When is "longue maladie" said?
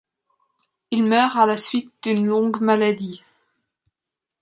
2.25-3.21